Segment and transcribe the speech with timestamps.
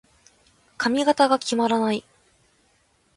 [0.79, 2.03] 髪型が決まらない。